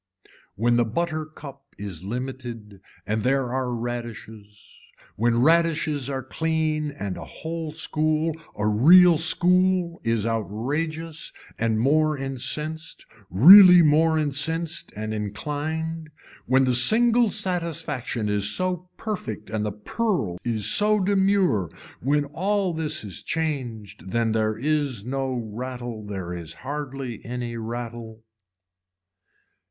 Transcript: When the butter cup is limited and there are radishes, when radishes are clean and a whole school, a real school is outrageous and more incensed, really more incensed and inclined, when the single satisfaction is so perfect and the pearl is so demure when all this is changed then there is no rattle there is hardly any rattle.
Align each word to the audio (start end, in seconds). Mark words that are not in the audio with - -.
When 0.55 0.77
the 0.77 0.83
butter 0.83 1.27
cup 1.27 1.75
is 1.77 2.01
limited 2.03 2.81
and 3.05 3.21
there 3.21 3.53
are 3.53 3.71
radishes, 3.71 4.75
when 5.15 5.41
radishes 5.43 6.09
are 6.09 6.23
clean 6.23 6.89
and 6.89 7.17
a 7.17 7.23
whole 7.23 7.71
school, 7.71 8.33
a 8.55 8.67
real 8.67 9.19
school 9.19 10.01
is 10.03 10.25
outrageous 10.25 11.31
and 11.59 11.79
more 11.79 12.17
incensed, 12.17 13.05
really 13.29 13.83
more 13.83 14.17
incensed 14.17 14.91
and 14.95 15.13
inclined, 15.13 16.09
when 16.47 16.63
the 16.63 16.73
single 16.73 17.29
satisfaction 17.29 18.27
is 18.27 18.49
so 18.55 18.89
perfect 18.97 19.51
and 19.51 19.63
the 19.63 19.71
pearl 19.71 20.39
is 20.43 20.65
so 20.65 20.99
demure 20.99 21.69
when 21.99 22.25
all 22.25 22.73
this 22.73 23.03
is 23.03 23.21
changed 23.21 24.09
then 24.09 24.31
there 24.31 24.57
is 24.57 25.05
no 25.05 25.31
rattle 25.31 26.03
there 26.03 26.33
is 26.33 26.55
hardly 26.65 27.23
any 27.23 27.55
rattle. 27.55 28.23